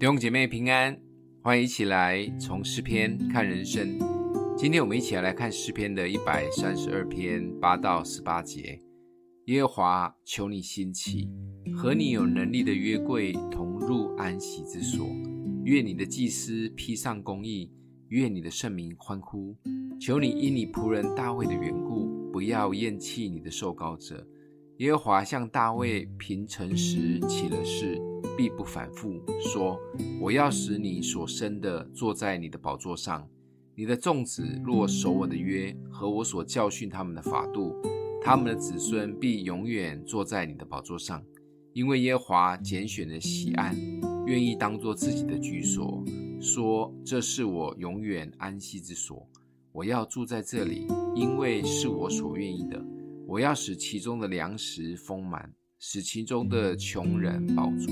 [0.00, 0.98] 弟兄姐妹平安，
[1.42, 3.98] 欢迎一起来从诗篇看人生。
[4.56, 8.80] 今天我们一起来看诗篇的一百三十二篇八到十八节。
[9.48, 11.28] 耶和华，求你兴起，
[11.76, 15.06] 和你有能力的约柜同入安息之所。
[15.64, 17.70] 愿你的祭司披上公义，
[18.08, 19.54] 愿你的圣民欢呼。
[20.00, 24.26] 求你因你仆人大卫的缘故，不要厌弃你的受膏者。
[24.80, 28.00] 耶和华向大卫凭诚实起了誓。
[28.34, 29.78] 必不反复说
[30.18, 33.28] ：“我要使你所生的坐在你的宝座上，
[33.74, 37.76] 你的众子若守我的约和我所教训他们的法度，
[38.22, 41.22] 他们的子孙必永远坐在你的宝座上。
[41.74, 43.76] 因为耶和华拣选了锡安，
[44.24, 46.02] 愿意当作自己的居所，
[46.40, 49.28] 说：这是我永远安息之所。
[49.72, 52.82] 我要住在这里，因为是我所愿意的。
[53.30, 55.50] 我要使其中的粮食丰满。”
[55.82, 57.90] 使其中的穷人饱足。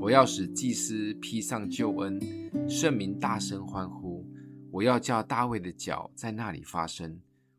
[0.00, 2.20] 我要使祭司披上救恩，
[2.68, 4.26] 圣民大声欢呼。
[4.72, 7.16] 我要叫大卫的脚在那里发声。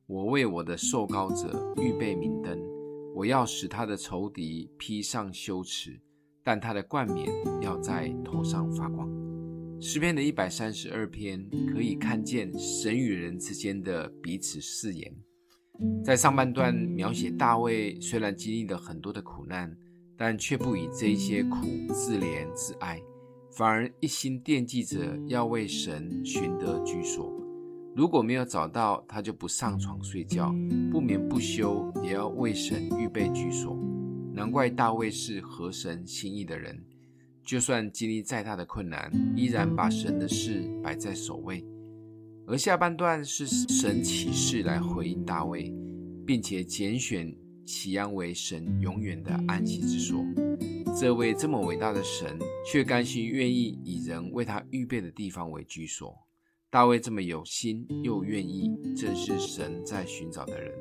[0.07, 2.59] 我为我的受膏者预备明灯。
[3.15, 5.97] 我要使他的仇敌披上羞耻，
[6.43, 9.09] 但他的冠冕要在头上发光。
[9.79, 15.15] 诗篇的一百三十二篇可以看见神与人之间的彼此誓言。
[16.03, 19.75] 在上半段描写大卫虽然经历了很多的苦难，
[20.15, 23.01] 但却不以这些苦自怜自哀，
[23.51, 27.31] 反而一心惦记着要为神寻得居所。
[27.95, 30.53] 如果没有找到，他就不上床睡觉，
[30.91, 33.77] 不眠不休，也要为神预备居所。
[34.33, 36.77] 难怪大卫是合神心意的人，
[37.43, 41.65] 就算经历再大的困难，依然把神的事摆在首位。
[42.47, 45.73] 而下半段是神启示来回应大卫，
[46.27, 50.23] 并且拣选锡安为神永远的安息之所。
[50.95, 56.15] 这位这么伟大的神，却甘心愿意以人为他预备的地方为居所。
[56.69, 60.71] 大卫这么有心又愿意，正是神在寻找的人。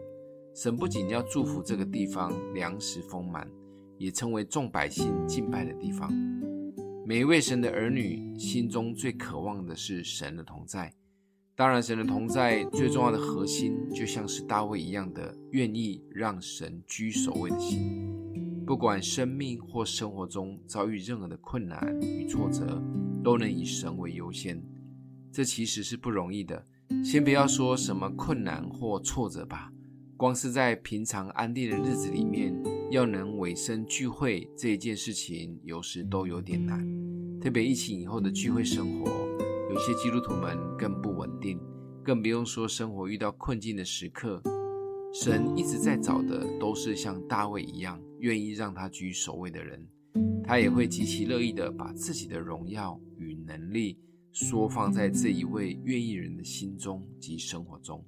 [0.55, 3.49] 神不仅要祝福这个地方粮食丰满，
[3.97, 6.13] 也成为众百姓敬拜的地方。
[7.07, 10.93] 每一位神的儿女心中最渴望的是神的同在。
[11.57, 18.11] 当然，神的同在最重要的核心，就像是大卫一样的愿意让神居首位的心。
[18.67, 22.83] 不管生命或生活中遭遇任何的困难与挫折，
[23.23, 24.61] 都能以神为优先。
[25.31, 26.65] 这其实是不容易的。
[27.05, 29.73] 先不要说什么困难或挫折吧，
[30.17, 32.53] 光是在平常安定的日子里面，
[32.91, 36.85] 要能委身聚会这一件事情，有时都有点难。
[37.41, 39.24] 特别疫情以后的聚会生活。
[39.75, 41.61] 有些基督徒们更不稳定，
[42.05, 44.41] 更不用说生活遇到困境的时刻。
[45.13, 49.85] 神一直在找的都是像大卫一样愿意让他居首位的人，
[50.45, 53.99] 他也会极其乐意的把自己的荣耀与能力
[54.33, 58.01] 缩放在这一位愿意人的心中及生活中。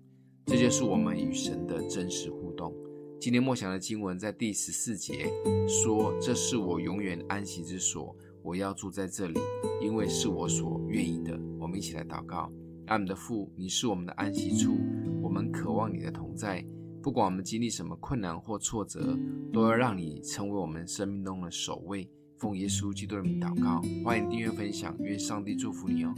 [0.44, 2.72] 这就是我们与神的真实互动。
[3.20, 5.28] 今天默想的经文在第十四节
[5.66, 8.16] 说：“这是我永远安息之所。”
[8.46, 9.40] 我要住在这里，
[9.82, 11.36] 因为是我所愿意的。
[11.66, 12.48] 我们一起来祷告：
[12.86, 14.78] 阿们的父，你是我们的安息处，
[15.20, 16.64] 我们渴望你的同在。
[17.02, 19.18] 不管我们经历什么困难或挫折，
[19.52, 22.08] 都要让你成为我们生命中的首位。
[22.38, 26.14] 奉耶稣基督的名祷告，欢迎订阅分享，愿上帝祝福你哦。